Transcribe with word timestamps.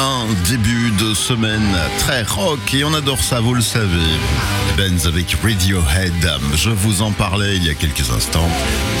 Un 0.00 0.19
début 0.48 0.90
de 0.98 1.14
semaine 1.14 1.76
très 1.98 2.22
rock 2.22 2.58
et 2.74 2.84
on 2.84 2.92
adore 2.94 3.22
ça, 3.22 3.40
vous 3.40 3.54
le 3.54 3.60
savez. 3.60 3.86
Benz 4.76 5.06
avec 5.06 5.36
Radiohead, 5.42 6.30
je 6.54 6.70
vous 6.70 7.02
en 7.02 7.10
parlais 7.10 7.56
il 7.56 7.64
y 7.64 7.70
a 7.70 7.74
quelques 7.74 8.10
instants. 8.10 8.48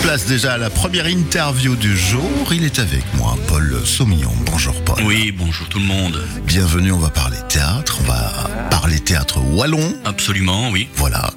Place 0.02 0.26
déjà 0.26 0.54
à 0.54 0.58
la 0.58 0.70
première 0.70 1.06
interview 1.06 1.76
du 1.76 1.96
jour. 1.96 2.52
Il 2.52 2.64
est 2.64 2.78
avec 2.78 3.04
moi, 3.14 3.36
Paul 3.48 3.80
Saumillon. 3.84 4.32
Bonjour 4.46 4.74
Paul. 4.82 5.02
Oui, 5.04 5.32
bonjour 5.32 5.68
tout 5.68 5.78
le 5.78 5.86
monde. 5.86 6.22
Bienvenue, 6.46 6.92
on 6.92 6.98
va 6.98 7.10
parler 7.10 7.38
théâtre, 7.48 7.98
on 8.00 8.04
va 8.04 8.50
parler 8.70 8.98
théâtre 9.00 9.40
wallon. 9.40 9.94
Absolument, 10.04 10.70
oui. 10.70 10.88
Voilà. 10.94 11.32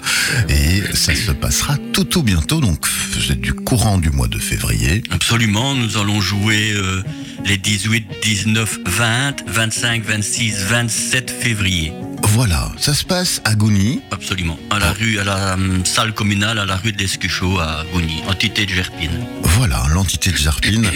Et 0.50 0.82
ça 0.96 1.16
se 1.16 1.32
passera 1.32 1.78
tout 1.94 2.06
tout 2.06 2.24
bientôt, 2.24 2.60
donc 2.60 2.86
vous 3.14 3.32
êtes 3.32 3.42
du 3.42 3.54
courant 3.54 3.98
du 3.98 4.10
mois 4.10 4.28
de 4.28 4.40
février. 4.40 5.04
Absolument, 5.12 5.76
nous 5.76 5.98
allons 5.98 6.22
jouer 6.22 6.72
euh, 6.74 7.02
les 7.46 7.58
18, 7.58 8.08
19, 8.22 8.80
20, 8.86 9.44
25, 9.48 9.73
26, 9.82 10.66
27 10.70 11.32
février. 11.32 11.92
Voilà, 12.30 12.72
ça 12.78 12.94
se 12.94 13.04
passe 13.04 13.42
à 13.44 13.56
Gouny. 13.56 14.02
Absolument. 14.12 14.58
À 14.70 14.78
la 14.80 14.92
rue, 14.94 15.18
à 15.20 15.24
la 15.24 15.54
hum, 15.56 15.84
salle 15.86 16.14
communale, 16.14 16.60
à 16.60 16.66
la 16.66 16.78
rue 16.78 16.92
de 16.92 17.00
l'Escuchot, 17.00 17.60
à 17.60 17.84
Gouny, 17.92 18.22
entité 18.28 18.66
de 18.66 18.72
Gerpine. 18.72 19.26
Voilà, 19.42 19.84
l'entité 19.90 20.32
de 20.32 20.38
Jarpine. 20.38 20.88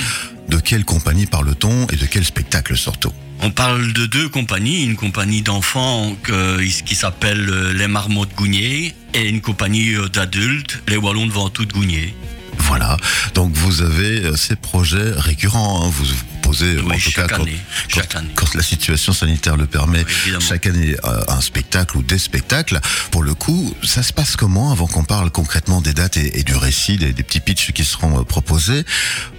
De 0.49 0.57
quelle 0.57 0.85
compagnie 0.85 1.25
parle-t-on 1.25 1.87
et 1.87 1.95
de 1.95 2.05
quel 2.05 2.23
spectacle 2.23 2.77
surtout 2.77 3.11
On 3.41 3.49
parle 3.51 3.93
de 3.93 4.05
deux 4.05 4.29
compagnies, 4.29 4.83
une 4.85 4.95
compagnie 4.95 5.41
d'enfants 5.41 6.15
que- 6.23 6.61
qui 6.83 6.95
s'appelle 6.95 7.49
euh, 7.49 7.73
les 7.73 7.87
Marmots 7.87 8.25
de 8.25 8.33
Gougnier 8.33 8.93
et 9.13 9.27
une 9.27 9.41
compagnie 9.41 9.95
euh, 9.95 10.07
d'adultes, 10.07 10.81
les 10.87 10.97
Wallons 10.97 11.25
de 11.25 11.31
Ventoux 11.31 11.65
de 11.65 11.73
Gougnier. 11.73 12.15
Voilà, 12.59 12.97
donc 13.33 13.53
vous 13.53 13.81
avez 13.81 14.23
euh, 14.25 14.35
ces 14.35 14.55
projets 14.55 15.11
récurrents, 15.15 15.85
hein. 15.85 15.89
vous 15.91 16.05
Oui, 16.51 16.95
en 16.95 16.99
tout 16.99 17.11
cas, 17.11 17.27
quand, 17.27 17.41
année, 17.43 17.59
quand- 17.91 17.99
chaque 18.01 18.15
année. 18.15 18.29
quand 18.35 18.53
la 18.55 18.63
situation 18.63 19.13
sanitaire 19.13 19.57
le 19.57 19.67
permet, 19.67 20.05
Oui, 20.25 20.33
chaque 20.39 20.65
année 20.65 20.95
euh, 21.03 21.23
un 21.27 21.41
spectacle 21.41 21.97
ou 21.97 22.01
des 22.03 22.17
spectacles. 22.19 22.79
Pour 23.11 23.23
le 23.23 23.33
coup, 23.33 23.75
ça 23.83 24.03
se 24.03 24.13
passe 24.13 24.35
comment 24.35 24.71
avant 24.71 24.87
qu'on 24.87 25.03
parle 25.03 25.29
concrètement 25.31 25.81
des 25.81 25.93
dates 25.93 26.17
et, 26.17 26.39
et 26.39 26.43
du 26.43 26.55
récit, 26.55 26.97
des, 26.97 27.13
des 27.13 27.23
petits 27.23 27.39
pitchs 27.39 27.71
qui 27.73 27.83
seront 27.85 28.19
euh, 28.19 28.23
proposés? 28.23 28.85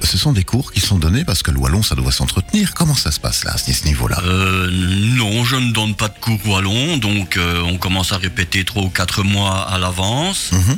Ce 0.03 0.19
sont 0.19 0.33
des 0.33 0.45
cours 0.45 0.73
qui 0.73 0.81
sont 0.81 0.99
donnés 0.99 1.25
parce 1.25 1.43
que 1.43 1.51
le 1.51 1.59
wallon, 1.59 1.83
ça 1.83 1.95
doit 1.95 2.13
s'entretenir. 2.13 2.75
Comment 2.75 2.95
ça 2.97 3.11
se 3.11 3.21
passe 3.21 3.45
là, 3.45 3.53
à 3.55 3.59
ce 3.59 3.85
niveau-là? 3.85 4.21
Euh, 4.25 4.69
non, 4.71 5.45
je 5.45 5.57
ne 5.57 5.73
donne 5.73 5.95
pas 5.95 6.09
de 6.09 6.19
cours 6.21 6.41
wallon, 6.47 6.97
donc 6.99 7.37
euh, 7.37 7.63
on 7.63 7.79
commence 7.79 8.13
à 8.13 8.19
répéter 8.19 8.65
trois 8.65 8.83
ou 8.83 8.91
quatre 8.91 9.23
mois 9.23 9.61
à 9.69 9.79
l'avance. 9.79 10.51
Mhm. 10.53 10.77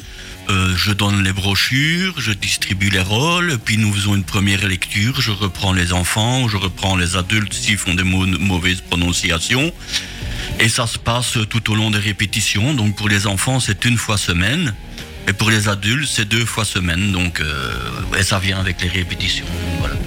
Euh, 0.51 0.75
je 0.77 0.91
donne 0.93 1.23
les 1.23 1.33
brochures, 1.33 2.15
je 2.21 2.33
distribue 2.33 2.91
les 2.91 3.01
rôles, 3.01 3.57
puis 3.65 3.77
nous 3.79 3.93
faisons 3.93 4.17
une 4.17 4.25
première 4.25 4.67
lecture, 4.67 5.21
je 5.21 5.31
reprends 5.31 5.73
les 5.73 5.93
enfants, 5.93 6.49
je 6.49 6.57
reprends 6.57 6.97
les 6.97 7.15
adultes 7.15 7.53
s'ils 7.55 7.79
font 7.79 7.95
des 7.95 8.03
mau- 8.03 8.27
mauvaises 8.27 8.81
prononciations. 8.81 9.73
Et 10.59 10.69
ça 10.69 10.87
se 10.89 10.99
passe 10.99 11.39
tout 11.49 11.71
au 11.71 11.77
long 11.77 11.91
des 11.93 11.99
répétitions, 12.01 12.75
donc 12.75 12.97
pour 12.97 13.09
les 13.09 13.29
enfants 13.29 13.61
c'est 13.61 13.85
une 13.85 13.97
fois 13.97 14.19
semaine, 14.19 14.75
et 15.29 15.33
pour 15.33 15.51
les 15.51 15.69
adultes 15.69 16.09
c'est 16.13 16.29
deux 16.29 16.45
fois 16.45 16.65
semaine, 16.65 17.13
donc 17.13 17.41
euh, 17.41 17.73
et 18.19 18.25
ça 18.25 18.41
vient 18.41 18.59
avec 18.59 18.83
les 18.83 18.89
répétitions. 18.89 19.47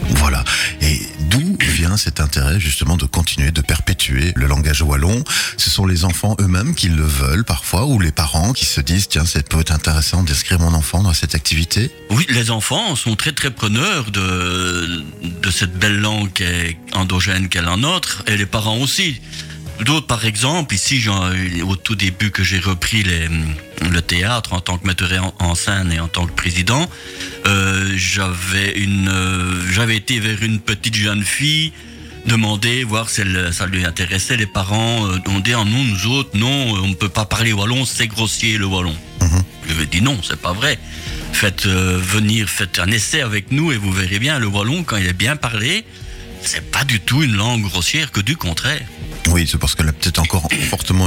Voilà. 0.09 0.43
Et 0.81 0.99
d'où 1.29 1.57
vient 1.61 1.95
cet 1.95 2.19
intérêt 2.19 2.59
justement 2.59 2.97
de 2.97 3.05
continuer, 3.05 3.51
de 3.51 3.61
perpétuer 3.61 4.12
wallon 4.81 5.23
Ce 5.57 5.69
sont 5.69 5.85
les 5.85 6.05
enfants 6.05 6.35
eux-mêmes 6.39 6.75
qui 6.75 6.89
le 6.89 7.03
veulent 7.03 7.45
parfois, 7.45 7.85
ou 7.85 7.99
les 7.99 8.11
parents 8.11 8.53
qui 8.53 8.65
se 8.65 8.81
disent 8.81 9.07
tiens, 9.07 9.25
ça 9.25 9.41
peut 9.43 9.59
être 9.59 9.71
intéressant 9.71 10.23
d'inscrire 10.23 10.59
mon 10.59 10.73
enfant 10.73 11.03
dans 11.03 11.13
cette 11.13 11.35
activité. 11.35 11.91
Oui, 12.09 12.25
les 12.29 12.51
enfants 12.51 12.95
sont 12.95 13.15
très 13.15 13.31
très 13.31 13.51
preneurs 13.51 14.11
de, 14.11 15.03
de 15.41 15.51
cette 15.51 15.77
belle 15.77 15.99
langue 15.99 16.29
endogène 16.93 17.49
qu'est 17.49 17.61
la 17.61 17.77
nôtre, 17.77 18.23
et 18.27 18.37
les 18.37 18.45
parents 18.45 18.77
aussi. 18.77 19.19
D'autres, 19.81 20.07
par 20.07 20.25
exemple, 20.25 20.75
ici, 20.75 21.03
au 21.65 21.75
tout 21.75 21.95
début 21.95 22.31
que 22.31 22.43
j'ai 22.43 22.59
repris 22.59 23.03
le 23.03 24.01
théâtre 24.01 24.53
en 24.53 24.61
tant 24.61 24.77
que 24.77 24.85
metteur 24.87 25.33
en, 25.39 25.45
en 25.45 25.55
scène 25.55 25.91
et 25.91 25.99
en 25.99 26.07
tant 26.07 26.27
que 26.27 26.31
président, 26.31 26.89
euh, 27.47 27.91
j'avais 27.95 28.75
euh, 28.77 29.61
j'avais 29.71 29.97
été 29.97 30.19
vers 30.19 30.41
une 30.43 30.59
petite 30.59 30.95
jeune 30.95 31.23
fille 31.23 31.73
demander, 32.25 32.83
voir 32.83 33.09
si 33.09 33.21
elle- 33.21 33.49
ça 33.53 33.65
lui 33.65 33.85
intéressait. 33.85 34.37
Les 34.37 34.45
parents 34.45 35.07
euh, 35.07 35.17
ont 35.27 35.39
dit, 35.39 35.53
ah 35.53 35.63
non, 35.65 35.83
nous 35.83 36.07
autres, 36.07 36.31
non, 36.37 36.71
on 36.83 36.87
ne 36.87 36.93
peut 36.95 37.09
pas 37.09 37.25
parler 37.25 37.53
wallon, 37.53 37.85
c'est 37.85 38.07
grossier 38.07 38.57
le 38.57 38.65
wallon. 38.65 38.95
Je 39.67 39.73
lui 39.73 39.83
ai 39.83 39.85
dit 39.85 40.01
non, 40.01 40.19
c'est 40.27 40.39
pas 40.39 40.51
vrai. 40.53 40.77
Faites 41.31 41.65
euh, 41.65 41.97
venir, 42.01 42.49
faites 42.49 42.79
un 42.79 42.91
essai 42.91 43.21
avec 43.21 43.51
nous 43.51 43.71
et 43.71 43.77
vous 43.77 43.91
verrez 43.91 44.19
bien, 44.19 44.37
le 44.39 44.47
wallon, 44.47 44.83
quand 44.83 44.97
il 44.97 45.07
est 45.07 45.13
bien 45.13 45.35
parlé, 45.37 45.85
c'est 46.41 46.69
pas 46.69 46.83
du 46.83 46.99
tout 46.99 47.23
une 47.23 47.35
langue 47.35 47.61
grossière, 47.63 48.11
que 48.11 48.19
du 48.19 48.35
contraire. 48.35 48.81
Oui, 49.29 49.47
c'est 49.49 49.57
parce 49.57 49.73
qu'elle 49.75 49.87
est 49.87 49.93
peut-être 49.93 50.19
encore 50.19 50.47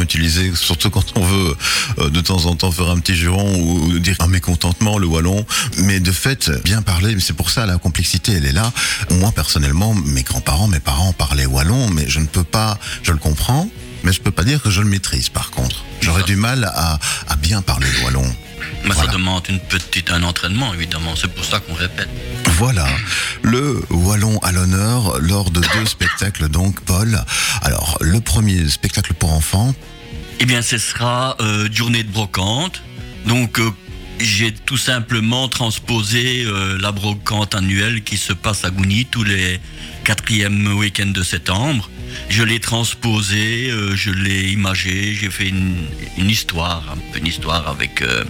utilisée, 0.03 0.53
surtout 0.55 0.91
quand 0.91 1.05
on 1.17 1.25
veut 1.25 1.57
euh, 1.99 2.11
de 2.11 2.21
temps 2.21 2.47
en 2.47 2.55
temps 2.55 2.71
faire 2.73 2.89
un 2.91 2.99
petit 2.99 3.17
juron 3.17 3.55
ou, 3.57 3.85
ou 3.95 3.99
dire 3.99 4.17
un 4.21 4.27
mécontentement, 4.29 4.99
le 4.99 5.07
wallon. 5.07 5.45
Mais 5.79 6.01
de 6.01 6.13
fait, 6.13 6.51
bien 6.65 6.83
parler, 6.83 7.17
c'est 7.21 7.33
pour 7.35 7.51
ça 7.51 7.67
la 7.67 7.79
complexité, 7.79 8.33
elle 8.33 8.47
est 8.47 8.53
là. 8.53 8.73
Moi, 9.11 9.33
personnellement, 9.33 9.95
mes 9.95 10.23
grands-parents, 10.23 10.69
mes 10.69 10.81
parents 10.81 11.13
parlaient 11.13 11.47
wallon, 11.47 11.89
mais 11.91 12.05
je 12.09 12.21
ne 12.21 12.27
peux 12.27 12.45
pas, 12.45 12.79
je 13.03 13.13
le 13.13 13.19
comprends, 13.19 13.69
mais 14.03 14.13
je 14.13 14.21
peux 14.21 14.31
pas 14.31 14.45
dire 14.45 14.63
que 14.63 14.71
je 14.71 14.81
le 14.81 14.89
maîtrise 14.89 15.29
par 15.29 15.51
contre. 15.51 15.85
J'aurais 16.01 16.23
du 16.25 16.37
mal 16.37 16.65
à, 16.75 16.99
à 17.29 17.37
bien 17.37 17.63
parler 17.63 17.87
le 17.99 18.05
wallon. 18.05 18.37
Mais 18.85 18.95
Voilà. 18.95 19.11
ça 19.11 19.17
demande 19.17 19.43
une 19.49 19.59
petite, 19.61 20.11
un 20.11 20.23
entraînement, 20.23 20.73
évidemment. 20.75 21.15
C'est 21.21 21.33
pour 21.33 21.45
ça 21.45 21.59
qu'on 21.61 21.75
répète. 21.75 22.09
Voilà, 22.59 22.87
le 23.43 23.83
Wallon 23.91 24.39
à 24.39 24.51
l'honneur 24.51 25.19
lors 25.21 25.51
de 25.51 25.61
deux 25.61 25.85
spectacles 25.85 26.49
donc, 26.49 26.81
Paul. 26.81 27.23
Alors, 27.61 27.99
le 28.01 28.19
premier 28.23 28.67
spectacle 28.71 29.13
pour 29.13 29.31
enfants, 29.35 29.75
Eh 30.41 30.47
bien, 30.47 30.63
ce 30.63 30.79
sera 30.79 31.37
euh, 31.43 31.69
journée 31.71 32.03
de 32.03 32.11
brocante. 32.11 32.83
Donc, 33.27 33.59
euh, 33.59 33.71
j'ai 34.21 34.53
tout 34.53 34.79
simplement 34.79 35.49
transposé 35.49 36.45
euh, 36.47 36.79
la 36.81 36.93
brocante 36.93 37.55
annuelle 37.55 38.03
qui 38.03 38.17
se 38.17 38.33
passe 38.33 38.65
à 38.65 38.71
Gouny 38.71 39.05
tous 39.05 39.23
les 39.23 39.61
quatrièmes 40.05 40.79
week-ends 40.79 41.13
de 41.13 41.23
septembre. 41.23 41.91
Je 42.29 42.43
l'ai 42.43 42.61
transposé, 42.61 43.71
euh, 43.71 43.95
je 43.97 44.11
l'ai 44.11 44.51
imagé, 44.51 45.15
j'ai 45.15 45.31
fait 45.31 45.49
une, 45.49 45.77
une 46.19 46.31
histoire, 46.31 46.97
une 47.15 47.27
histoire 47.27 47.69
avec, 47.69 48.03
euh, 48.03 48.25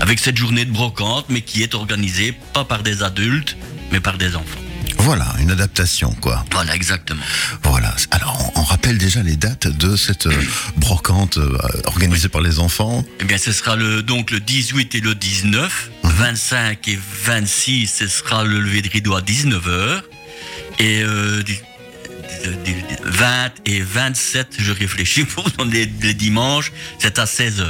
avec 0.00 0.18
cette 0.18 0.36
journée 0.36 0.64
de 0.64 0.72
brocante, 0.72 1.26
mais 1.28 1.40
qui 1.42 1.62
est 1.62 1.74
organisée 1.74 2.34
pas 2.52 2.64
par 2.64 2.82
des 2.82 3.02
adultes, 3.02 3.56
mais 3.92 4.00
par 4.00 4.18
des 4.18 4.36
enfants. 4.36 4.60
voilà, 4.98 5.26
une 5.40 5.50
adaptation 5.50 6.12
quoi. 6.20 6.44
Voilà, 6.52 6.74
exactement. 6.74 7.22
Voilà, 7.62 7.94
alors 8.10 8.52
on, 8.54 8.60
on 8.60 8.64
rappelle 8.64 8.98
déjà 8.98 9.22
les 9.22 9.36
dates 9.36 9.66
de 9.66 9.96
cette 9.96 10.26
euh, 10.26 10.42
brocante 10.76 11.38
euh, 11.38 11.56
organisée 11.84 12.28
par 12.28 12.42
les 12.42 12.58
enfants. 12.58 13.04
Eh 13.20 13.24
bien, 13.24 13.38
ce 13.38 13.52
sera 13.52 13.76
le, 13.76 14.02
donc 14.02 14.30
le 14.30 14.40
18 14.40 14.94
et 14.94 15.00
le 15.00 15.14
19. 15.14 15.90
25 16.04 16.86
et 16.88 16.98
26, 17.24 17.86
ce 17.86 18.06
sera 18.06 18.44
le 18.44 18.60
lever 18.60 18.82
de 18.82 18.90
rideau 18.90 19.14
à 19.14 19.22
19h. 19.22 20.02
Et 20.78 21.02
euh, 21.02 21.42
20 23.04 23.50
et 23.66 23.80
27, 23.80 24.54
je 24.58 24.72
réfléchis 24.72 25.24
pour 25.34 25.44
les, 25.64 25.86
les 26.02 26.14
dimanches, 26.14 26.72
c'est 26.98 27.18
à 27.18 27.24
16h. 27.24 27.64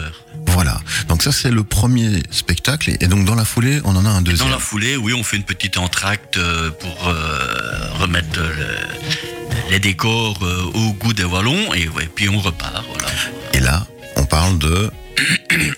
Voilà, 0.47 0.81
donc 1.09 1.23
ça 1.23 1.33
c'est 1.33 1.51
le 1.51 1.63
premier 1.65 2.23
spectacle 2.31 2.91
et 3.01 3.07
donc 3.07 3.25
dans 3.25 3.35
la 3.35 3.45
foulée 3.45 3.81
on 3.85 3.95
en 3.97 4.05
a 4.05 4.09
un 4.09 4.15
Dans 4.17 4.21
deuxième. 4.23 4.51
la 4.51 4.59
foulée, 4.59 4.97
oui, 4.97 5.13
on 5.15 5.23
fait 5.23 5.37
une 5.37 5.45
petite 5.45 5.77
entracte 5.79 6.37
euh, 6.39 6.71
pour 6.71 7.09
euh, 7.09 7.91
remettre 8.01 8.41
le- 8.41 9.71
les 9.71 9.79
décors 9.79 10.39
euh, 10.43 10.65
au 10.75 10.93
goût 10.95 11.13
des 11.13 11.25
Wallons. 11.25 11.73
Et 11.75 11.89
ouais, 11.89 12.09
puis 12.15 12.29
on 12.29 12.39
repart. 12.41 12.85
Voilà. 12.89 13.09
Et 13.53 13.61
là, 13.61 13.87
on 14.17 14.25
parle 14.25 14.59
de... 14.59 14.91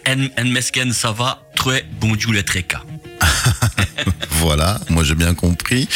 En, 0.09 0.43
en 0.43 0.45
mesken, 0.49 0.93
ça 0.93 1.13
va, 1.13 1.43
très 1.57 1.85
bonjour 2.01 2.33
les 2.33 2.43
trékas. 2.45 2.83
Voilà, 4.31 4.81
moi 4.89 5.05
j'ai 5.05 5.15
bien 5.15 5.35
compris. 5.35 5.89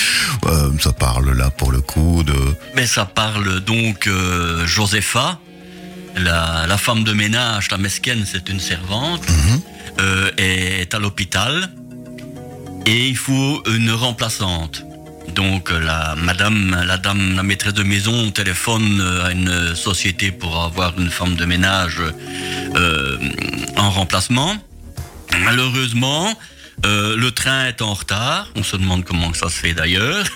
Euh, 0.46 0.70
ça 0.80 0.92
parle 0.92 1.36
là 1.36 1.50
pour 1.50 1.72
le 1.72 1.80
coup 1.80 2.22
de... 2.22 2.34
Mais 2.76 2.86
ça 2.86 3.04
parle 3.04 3.60
donc 3.60 4.06
euh, 4.06 4.64
Josepha, 4.66 5.40
la, 6.16 6.66
la 6.68 6.78
femme 6.78 7.02
de 7.02 7.12
ménage, 7.12 7.70
la 7.70 7.78
mesquine, 7.78 8.24
c'est 8.24 8.48
une 8.48 8.60
servante, 8.60 9.26
euh, 10.00 10.30
est 10.36 10.94
à 10.94 10.98
l'hôpital 10.98 11.70
et 12.86 13.08
il 13.08 13.16
faut 13.16 13.62
une 13.66 13.90
remplaçante. 13.90 14.84
Donc 15.34 15.70
euh, 15.70 15.80
la 15.80 16.14
madame, 16.16 16.84
la 16.86 16.96
dame, 16.98 17.34
la 17.34 17.42
maîtresse 17.42 17.74
de 17.74 17.82
maison 17.82 18.30
téléphone 18.30 19.02
à 19.24 19.32
une 19.32 19.74
société 19.74 20.30
pour 20.30 20.62
avoir 20.62 20.98
une 20.98 21.10
femme 21.10 21.34
de 21.34 21.44
ménage 21.44 22.00
euh, 22.76 23.18
en 23.76 23.90
remplacement. 23.90 24.54
Malheureusement, 25.44 26.32
euh, 26.84 27.16
le 27.16 27.30
train 27.30 27.66
est 27.66 27.82
en 27.82 27.94
retard. 27.94 28.50
On 28.54 28.62
se 28.62 28.76
demande 28.76 29.04
comment 29.04 29.32
ça 29.32 29.48
se 29.48 29.58
fait 29.58 29.74
d'ailleurs. 29.74 30.26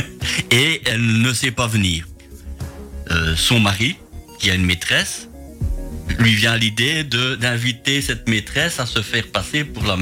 Et 0.50 0.82
elle 0.86 1.20
ne 1.20 1.32
sait 1.32 1.50
pas 1.50 1.66
venir. 1.66 2.06
Euh, 3.10 3.34
son 3.36 3.60
mari, 3.60 3.96
qui 4.38 4.50
a 4.50 4.54
une 4.54 4.64
maîtresse, 4.64 5.28
lui 6.18 6.34
vient 6.34 6.56
l'idée 6.56 7.04
d'inviter 7.04 8.00
cette 8.02 8.28
maîtresse 8.28 8.80
à 8.80 8.86
se 8.86 9.02
faire 9.02 9.26
passer 9.28 9.64
pour 9.64 9.84
la 9.84 9.96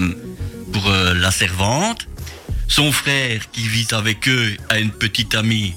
pour 0.72 0.88
euh, 0.88 1.14
la 1.14 1.30
servante. 1.30 2.06
Son 2.68 2.92
frère, 2.92 3.50
qui 3.50 3.66
vit 3.66 3.88
avec 3.92 4.28
eux, 4.28 4.56
a 4.68 4.78
une 4.78 4.90
petite 4.90 5.34
amie 5.34 5.74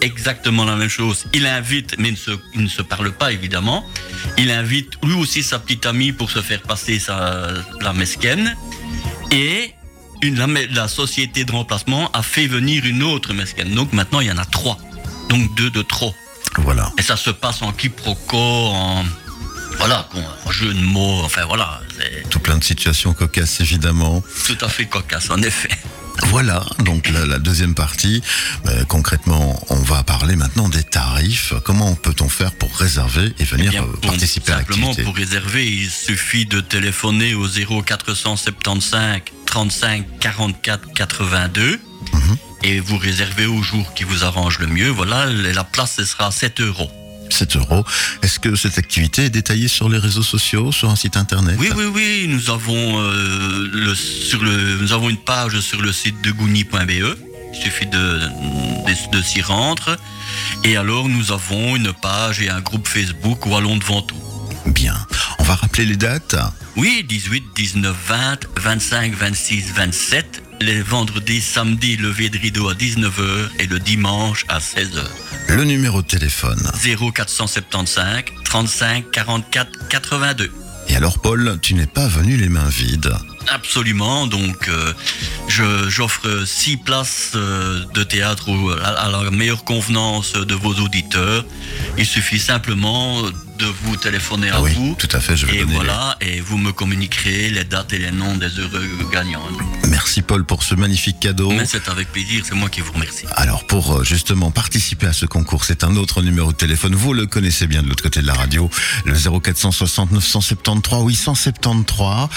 exactement 0.00 0.64
la 0.64 0.76
même 0.76 0.88
chose. 0.88 1.26
Il 1.32 1.46
invite, 1.46 1.96
mais 1.98 2.12
il 2.54 2.62
ne 2.62 2.68
se, 2.68 2.82
parle 2.82 3.12
pas 3.12 3.32
évidemment. 3.32 3.84
Il 4.36 4.50
invite 4.50 4.92
lui 5.02 5.14
aussi 5.14 5.42
sa 5.42 5.58
petite 5.58 5.86
amie 5.86 6.12
pour 6.12 6.30
se 6.30 6.42
faire 6.42 6.60
passer 6.62 6.98
sa, 6.98 7.48
la 7.80 7.92
mesquenne. 7.92 8.56
Et 9.34 9.74
une, 10.22 10.36
la, 10.38 10.46
la 10.70 10.88
société 10.88 11.44
de 11.44 11.52
remplacement 11.52 12.10
a 12.12 12.22
fait 12.22 12.46
venir 12.46 12.84
une 12.86 13.02
autre 13.02 13.32
mesquenne. 13.34 13.74
Donc 13.74 13.92
maintenant 13.92 14.20
il 14.20 14.28
y 14.28 14.32
en 14.32 14.38
a 14.38 14.44
trois. 14.44 14.78
Donc 15.28 15.54
deux 15.56 15.70
de 15.70 15.82
trop. 15.82 16.14
Voilà. 16.58 16.92
Et 16.98 17.02
ça 17.02 17.16
se 17.16 17.30
passe 17.30 17.62
en 17.62 17.72
quiproquo, 17.72 18.36
en 18.38 19.04
voilà, 19.78 20.08
en 20.46 20.50
jeu 20.52 20.72
de 20.72 20.80
mots. 20.80 21.20
Enfin 21.24 21.44
voilà, 21.46 21.80
Tout 22.30 22.38
plein 22.38 22.56
de 22.58 22.64
situations 22.64 23.12
cocasses, 23.12 23.60
évidemment. 23.60 24.22
tout 24.46 24.56
à 24.60 24.68
fait 24.68 24.86
cocasse 24.86 25.30
en 25.30 25.42
effet. 25.42 25.70
Voilà, 26.30 26.64
donc 26.80 27.08
la, 27.10 27.26
la 27.26 27.38
deuxième 27.38 27.74
partie, 27.74 28.20
euh, 28.66 28.84
concrètement, 28.84 29.62
on 29.70 29.76
va 29.82 30.02
parler 30.02 30.34
maintenant 30.36 30.68
des 30.68 30.82
tarifs. 30.82 31.54
Comment 31.64 31.94
peut-on 31.94 32.28
faire 32.28 32.52
pour 32.52 32.74
réserver 32.76 33.32
et 33.38 33.44
venir 33.44 33.66
Eh 33.68 33.70
bien, 33.70 33.82
euh, 33.84 33.86
pour- 33.86 34.00
participer 34.00 34.52
à 34.52 34.58
simplement 34.58 34.88
l'activité 34.88 35.02
pour 35.04 35.14
réserver, 35.14 35.66
il 35.70 35.88
suffit 35.90 36.44
de 36.46 36.60
téléphoner 36.60 37.34
au 37.34 37.46
0475 37.46 39.22
35 39.46 40.04
44 40.18 40.92
82 40.94 41.80
Mhm. 42.12 42.36
et 42.64 42.80
vous 42.80 42.98
réservez 42.98 43.46
au 43.46 43.62
jour 43.62 43.94
qui 43.94 44.02
vous 44.04 44.24
arrange 44.24 44.58
le 44.58 44.66
mieux. 44.66 44.88
Voilà, 44.88 45.26
la 45.26 45.64
place 45.64 45.94
ce 45.96 46.04
sera 46.04 46.30
7 46.32 46.60
euros. 46.60 46.90
7 47.30 47.56
euros. 47.56 47.84
Est-ce 48.22 48.38
que 48.38 48.54
cette 48.54 48.78
activité 48.78 49.24
est 49.24 49.30
détaillée 49.30 49.68
sur 49.68 49.88
les 49.88 49.98
réseaux 49.98 50.22
sociaux, 50.22 50.72
sur 50.72 50.90
un 50.90 50.96
site 50.96 51.16
internet 51.16 51.56
Oui, 51.58 51.68
oui, 51.76 51.84
oui, 51.92 52.26
nous 52.28 52.50
avons 52.50 53.00
euh, 53.00 53.68
le, 53.72 53.94
sur 53.94 54.42
le, 54.42 54.78
nous 54.80 54.92
avons 54.92 55.10
une 55.10 55.18
page 55.18 55.58
sur 55.60 55.80
le 55.80 55.92
site 55.92 56.20
de 56.22 56.30
gouni.be. 56.30 57.16
Il 57.52 57.60
suffit 57.60 57.86
de, 57.86 57.98
de, 57.98 59.16
de 59.16 59.22
s'y 59.22 59.42
rendre. 59.42 59.96
Et 60.64 60.76
alors, 60.76 61.08
nous 61.08 61.32
avons 61.32 61.76
une 61.76 61.92
page 61.92 62.40
et 62.40 62.48
un 62.48 62.60
groupe 62.60 62.86
Facebook 62.88 63.46
Wallon 63.46 63.76
devant 63.76 64.02
tout. 64.02 64.16
Bien. 64.66 64.96
On 65.38 65.44
va 65.44 65.54
rappeler 65.54 65.84
les 65.84 65.96
dates. 65.96 66.36
Oui, 66.76 67.04
18, 67.08 67.44
19, 67.54 67.94
20, 68.08 68.46
25, 68.56 69.14
26, 69.14 69.72
27. 69.74 70.42
Les 70.60 70.82
vendredis, 70.82 71.40
samedis, 71.40 71.96
lever 71.96 72.30
de 72.30 72.38
rideau 72.38 72.68
à 72.68 72.74
19h 72.74 73.48
et 73.58 73.66
le 73.66 73.78
dimanche 73.78 74.44
à 74.48 74.58
16h. 74.58 75.02
Le 75.48 75.64
numéro 75.64 76.02
de 76.02 76.06
téléphone. 76.06 76.60
0475 76.82 78.24
35 78.44 79.10
44 79.10 79.88
82. 79.88 80.50
Et 80.88 80.96
alors, 80.96 81.18
Paul, 81.20 81.58
tu 81.62 81.74
n'es 81.74 81.86
pas 81.86 82.06
venu 82.08 82.36
les 82.36 82.48
mains 82.48 82.68
vides. 82.68 83.12
Absolument, 83.48 84.26
donc 84.26 84.68
euh, 84.68 84.92
je- 85.48 85.88
j'offre 85.88 86.44
six 86.46 86.76
places 86.76 87.32
euh, 87.34 87.84
de 87.94 88.02
théâtre 88.02 88.48
à 88.84 89.08
la 89.10 89.30
meilleure 89.30 89.64
convenance 89.64 90.32
de 90.34 90.54
vos 90.54 90.74
auditeurs. 90.74 91.44
Il 91.98 92.06
suffit 92.06 92.38
simplement 92.38 93.22
de 93.64 93.72
vous 93.84 93.96
téléphoner 93.96 94.50
à 94.50 94.56
Ah 94.56 94.62
oui, 94.62 94.72
vous. 94.74 94.94
tout 94.98 95.08
à 95.12 95.20
fait, 95.20 95.36
je 95.36 95.46
vais 95.46 95.56
Et 95.56 95.60
donner 95.60 95.74
voilà, 95.74 96.16
et 96.20 96.40
vous 96.40 96.58
me 96.58 96.72
communiquerez 96.72 97.48
les 97.50 97.64
dates 97.64 97.92
et 97.92 97.98
les 97.98 98.10
noms 98.10 98.36
des 98.36 98.48
heureux 98.58 98.88
gagnants. 99.10 99.40
Merci, 99.88 100.20
Paul, 100.22 100.44
pour 100.44 100.62
ce 100.62 100.74
magnifique 100.74 101.18
cadeau. 101.20 101.50
Mais 101.50 101.64
c'est 101.64 101.88
avec 101.88 102.12
plaisir, 102.12 102.44
c'est 102.46 102.54
moi 102.54 102.68
qui 102.68 102.80
vous 102.82 102.92
remercie. 102.92 103.24
Alors 103.32 103.66
pour 103.66 103.84
euh, 103.92 104.04
justement 104.04 104.50
participer 104.50 105.06
à 105.06 105.12
ce 105.14 105.24
concours, 105.24 105.64
c'est 105.64 105.82
un 105.82 105.96
autre 105.96 106.20
numéro 106.20 106.52
de 106.52 106.56
téléphone. 106.56 106.94
Vous 106.94 107.14
le 107.14 107.26
connaissez 107.26 107.66
bien 107.66 107.82
de 107.82 107.88
l'autre 107.88 108.02
côté 108.02 108.20
de 108.20 108.26
la 108.26 108.34
radio, 108.34 108.68
le 109.06 109.14
0460 109.14 110.12
973 110.12 111.02
873 111.06 112.28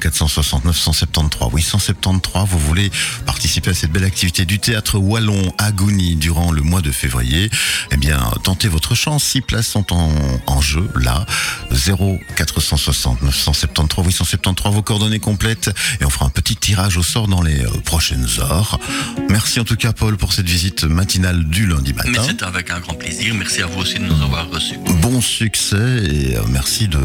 0460 0.00 0.64
973 0.64 1.50
873. 1.52 2.48
Vous 2.48 2.58
voulez 2.58 2.90
participer 3.26 3.70
à 3.70 3.74
cette 3.74 3.92
belle 3.92 4.04
activité 4.04 4.46
du 4.46 4.58
théâtre 4.58 4.98
wallon 4.98 5.52
à 5.58 5.70
durant 6.16 6.52
le 6.52 6.62
mois 6.62 6.80
de 6.80 6.92
février 6.92 7.50
Eh 7.90 7.96
bien, 7.96 8.18
tentez 8.44 8.68
votre 8.68 8.94
chance. 8.94 9.24
Six 9.24 9.40
places 9.40 9.66
sont 9.66 9.92
en, 9.92 10.10
en 10.46 10.60
jeu 10.62 10.88
là. 10.94 11.26
0460 11.70 13.22
973 13.22 14.04
873. 14.06 14.72
Vos 14.72 14.82
coordonnées 14.82 15.18
complètes 15.18 15.70
et 16.00 16.04
on 16.04 16.10
fera 16.10 16.26
un 16.26 16.30
petit 16.30 16.56
tirage 16.56 16.96
au 16.96 17.02
sort 17.02 17.28
dans 17.28 17.42
les 17.42 17.60
euh, 17.60 17.68
prochaines 17.84 18.26
heures. 18.38 18.78
Merci 19.28 19.60
en 19.60 19.64
tout 19.64 19.76
cas 19.76 19.92
Paul 19.92 20.16
pour 20.16 20.32
cette 20.32 20.48
visite 20.48 20.84
matinale 20.84 21.44
du 21.44 21.66
lundi 21.66 21.92
Mais 21.96 22.10
matin. 22.10 22.24
c'est 22.26 22.42
avec 22.42 22.70
un 22.70 22.80
grand 22.80 22.94
plaisir. 22.94 23.34
Merci 23.34 23.62
à 23.62 23.66
vous 23.66 23.80
aussi 23.80 23.94
de 23.94 24.04
nous 24.04 24.22
avoir 24.22 24.48
reçus. 24.50 24.76
Bon 25.00 25.20
succès 25.20 25.76
et 25.76 26.36
euh, 26.36 26.42
merci 26.48 26.88
de 26.88 26.98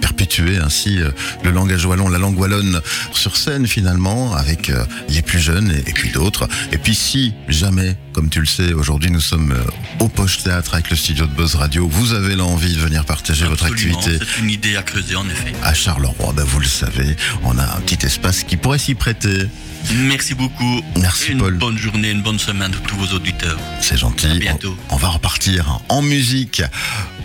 perpétuer 0.00 0.58
ainsi 0.58 0.98
euh, 0.98 1.10
le 1.44 1.50
langage 1.50 1.84
wallon, 1.84 2.08
la 2.08 2.18
langue 2.18 2.38
wallonne 2.38 2.80
sur 3.12 3.36
scène 3.36 3.66
finalement 3.66 4.34
avec 4.34 4.72
les 5.08 5.22
plus 5.22 5.40
jeunes 5.40 5.70
et 5.86 5.92
puis 5.92 6.10
d'autres. 6.10 6.48
Et 6.72 6.78
puis 6.78 6.94
si 6.94 7.34
jamais, 7.48 7.96
comme 8.12 8.28
tu 8.28 8.40
le 8.40 8.46
sais, 8.46 8.72
aujourd'hui 8.72 9.10
nous 9.10 9.20
sommes 9.20 9.52
euh, 9.52 9.64
au 10.04 10.08
Poche 10.08 10.38
Théâtre 10.42 10.74
avec 10.74 10.90
le 10.90 10.96
studio 10.96 11.26
de 11.26 11.32
Buzz 11.32 11.54
Radio, 11.54 11.88
vous 11.88 12.12
avez 12.12 12.34
l'envie 12.34 12.74
de 12.74 12.78
venir 12.78 13.04
partager 13.04 13.46
votre 13.46 13.64
activité 13.64 14.18
c'est 14.18 14.40
une 14.40 14.50
idée 14.50 14.76
à 14.76 14.82
creuser 14.82 15.16
en 15.16 15.28
effet. 15.28 15.52
à 15.62 15.74
Charleroi, 15.74 16.32
ben 16.34 16.44
vous 16.44 16.60
le 16.60 16.66
savez, 16.66 17.16
on 17.44 17.58
a 17.58 17.64
un 17.64 17.80
petit 17.80 18.04
espace 18.06 18.44
qui 18.44 18.56
pourrait 18.56 18.78
s'y 18.78 18.94
prêter. 18.94 19.46
Merci 19.94 20.34
beaucoup. 20.34 20.80
Merci, 20.96 21.32
une 21.32 21.38
Paul. 21.38 21.54
bonne 21.54 21.78
journée, 21.78 22.10
une 22.10 22.22
bonne 22.22 22.38
semaine 22.38 22.72
à 22.72 22.88
tous 22.88 22.96
vos 22.96 23.16
auditeurs. 23.16 23.58
C'est 23.80 23.96
gentil. 23.96 24.26
À 24.26 24.34
bientôt. 24.34 24.76
On, 24.90 24.94
on 24.94 24.96
va 24.98 25.08
repartir 25.08 25.80
en 25.88 26.02
musique. 26.02 26.62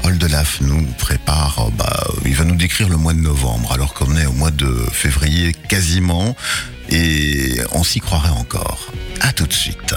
Paul 0.02 0.18
Delaf 0.18 0.62
nous 0.62 0.84
prépare, 0.98 1.68
euh, 1.68 1.72
bah, 1.78 2.08
il 2.26 2.34
va 2.34 2.46
nous 2.46 2.56
décrire 2.56 2.90
le 2.90 2.98
mois 2.98 3.14
de 3.14 3.20
novembre, 3.20 3.72
alors 3.74 3.94
qu'on 3.94 4.16
est 4.16 4.26
au 4.26 4.34
mois 4.34 4.52
de 4.52 4.68
février 4.92 5.54
quasiment, 5.70 6.36
et 6.90 7.60
on 7.74 7.84
s'y 7.84 8.00
croirait 8.00 8.30
encore. 8.30 8.92
À 9.22 9.34
tout 9.34 9.46
de 9.46 9.54
suite. 9.54 9.94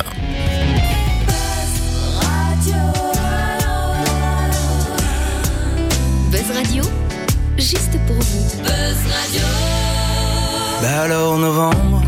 Pour 8.10 8.24
vous. 8.24 8.40
Bah 10.82 11.02
alors 11.02 11.38
novembre, 11.38 12.02